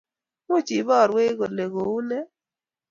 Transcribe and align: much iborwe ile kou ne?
much 0.47 0.69
iborwe 0.79 1.21
ile 1.45 1.65
kou 1.73 1.97
ne? 2.07 2.19